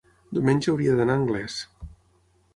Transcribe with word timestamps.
diumenge 0.37 0.71
hauria 0.71 0.95
d'anar 1.01 1.19
a 1.19 1.23
Anglès. 1.23 1.61